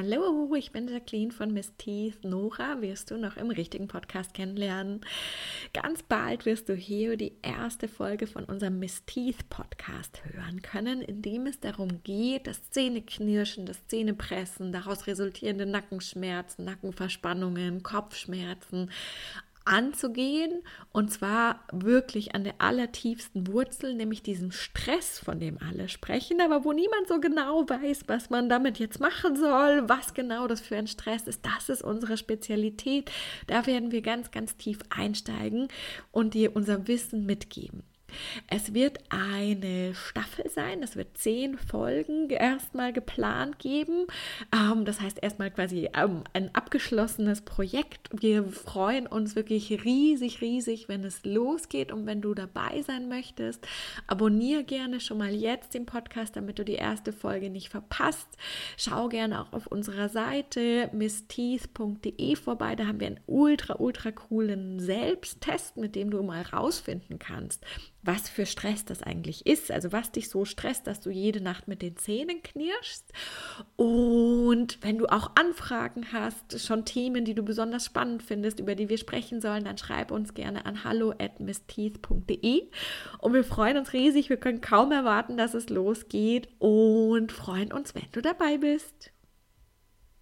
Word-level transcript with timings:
Hallo, 0.00 0.54
ich 0.54 0.70
bin 0.70 0.86
Jacqueline 0.86 1.32
von 1.32 1.52
Miss 1.52 1.72
Teeth. 1.76 2.22
Nora 2.22 2.80
wirst 2.80 3.10
du 3.10 3.18
noch 3.18 3.36
im 3.36 3.50
richtigen 3.50 3.88
Podcast 3.88 4.32
kennenlernen. 4.32 5.00
Ganz 5.72 6.04
bald 6.04 6.46
wirst 6.46 6.68
du 6.68 6.74
hier 6.76 7.16
die 7.16 7.32
erste 7.42 7.88
Folge 7.88 8.28
von 8.28 8.44
unserem 8.44 8.78
Miss 8.78 9.04
Teeth 9.06 9.48
Podcast 9.48 10.22
hören 10.24 10.62
können, 10.62 11.02
in 11.02 11.20
dem 11.20 11.46
es 11.48 11.58
darum 11.58 12.04
geht, 12.04 12.46
das 12.46 12.70
Zähneknirschen, 12.70 13.66
das 13.66 13.88
Zähnepressen, 13.88 14.70
daraus 14.70 15.08
resultierende 15.08 15.66
Nackenschmerzen, 15.66 16.64
Nackenverspannungen, 16.64 17.82
Kopfschmerzen, 17.82 18.92
anzugehen 19.68 20.62
und 20.92 21.12
zwar 21.12 21.64
wirklich 21.70 22.34
an 22.34 22.42
der 22.42 22.54
allertiefsten 22.58 23.46
Wurzel, 23.46 23.94
nämlich 23.94 24.22
diesem 24.22 24.50
Stress, 24.50 25.18
von 25.18 25.38
dem 25.38 25.58
alle 25.58 25.88
sprechen, 25.88 26.40
aber 26.40 26.64
wo 26.64 26.72
niemand 26.72 27.06
so 27.06 27.20
genau 27.20 27.68
weiß, 27.68 28.04
was 28.06 28.30
man 28.30 28.48
damit 28.48 28.78
jetzt 28.78 28.98
machen 28.98 29.36
soll, 29.36 29.88
was 29.88 30.14
genau 30.14 30.48
das 30.48 30.60
für 30.60 30.76
ein 30.76 30.86
Stress 30.86 31.26
ist. 31.26 31.44
Das 31.44 31.68
ist 31.68 31.82
unsere 31.82 32.16
Spezialität. 32.16 33.10
Da 33.46 33.66
werden 33.66 33.92
wir 33.92 34.02
ganz, 34.02 34.30
ganz 34.30 34.56
tief 34.56 34.78
einsteigen 34.90 35.68
und 36.10 36.34
dir 36.34 36.56
unser 36.56 36.88
Wissen 36.88 37.26
mitgeben. 37.26 37.82
Es 38.46 38.74
wird 38.74 38.98
eine 39.08 39.94
Staffel 39.94 40.48
sein, 40.48 40.82
es 40.82 40.96
wird 40.96 41.16
zehn 41.18 41.58
Folgen 41.58 42.30
erstmal 42.30 42.92
geplant 42.92 43.58
geben. 43.58 44.06
Ähm, 44.54 44.84
das 44.84 45.00
heißt 45.00 45.18
erstmal 45.22 45.50
quasi 45.50 45.88
ähm, 45.94 46.24
ein 46.32 46.54
abgeschlossenes 46.54 47.42
Projekt. 47.42 48.08
Wir 48.12 48.44
freuen 48.44 49.06
uns 49.06 49.36
wirklich 49.36 49.84
riesig, 49.84 50.40
riesig, 50.40 50.88
wenn 50.88 51.04
es 51.04 51.24
losgeht 51.24 51.92
und 51.92 52.06
wenn 52.06 52.20
du 52.20 52.34
dabei 52.34 52.82
sein 52.82 53.08
möchtest. 53.08 53.66
Abonniere 54.06 54.64
gerne 54.64 55.00
schon 55.00 55.18
mal 55.18 55.34
jetzt 55.34 55.74
den 55.74 55.86
Podcast, 55.86 56.36
damit 56.36 56.58
du 56.58 56.64
die 56.64 56.74
erste 56.74 57.12
Folge 57.12 57.50
nicht 57.50 57.68
verpasst. 57.68 58.28
Schau 58.76 59.08
gerne 59.08 59.42
auch 59.42 59.52
auf 59.52 59.66
unserer 59.66 60.08
Seite 60.08 60.90
missteeth.de 60.92 62.36
vorbei. 62.36 62.76
Da 62.76 62.86
haben 62.86 63.00
wir 63.00 63.08
einen 63.08 63.20
ultra, 63.26 63.76
ultra 63.78 64.12
coolen 64.12 64.80
Selbsttest, 64.80 65.76
mit 65.76 65.94
dem 65.94 66.10
du 66.10 66.22
mal 66.22 66.42
rausfinden 66.42 67.18
kannst, 67.18 67.64
was 68.08 68.30
für 68.30 68.46
Stress 68.46 68.86
das 68.86 69.02
eigentlich 69.02 69.46
ist, 69.46 69.70
also 69.70 69.92
was 69.92 70.10
dich 70.10 70.30
so 70.30 70.46
stresst, 70.46 70.86
dass 70.86 71.00
du 71.00 71.10
jede 71.10 71.42
Nacht 71.42 71.68
mit 71.68 71.82
den 71.82 71.98
Zähnen 71.98 72.42
knirschst. 72.42 73.04
Und 73.76 74.78
wenn 74.80 74.96
du 74.96 75.04
auch 75.08 75.32
Anfragen 75.34 76.10
hast, 76.10 76.58
schon 76.58 76.86
Themen, 76.86 77.26
die 77.26 77.34
du 77.34 77.42
besonders 77.42 77.84
spannend 77.84 78.22
findest, 78.22 78.60
über 78.60 78.74
die 78.74 78.88
wir 78.88 78.96
sprechen 78.96 79.42
sollen, 79.42 79.64
dann 79.64 79.76
schreib 79.76 80.10
uns 80.10 80.32
gerne 80.32 80.64
an 80.64 80.84
hallo. 80.84 81.12
Und 83.18 83.34
wir 83.34 83.44
freuen 83.44 83.76
uns 83.76 83.92
riesig, 83.92 84.30
wir 84.30 84.38
können 84.38 84.62
kaum 84.62 84.90
erwarten, 84.90 85.36
dass 85.36 85.52
es 85.52 85.68
losgeht 85.68 86.48
und 86.58 87.30
freuen 87.30 87.74
uns, 87.74 87.94
wenn 87.94 88.10
du 88.12 88.22
dabei 88.22 88.56
bist. 88.56 89.12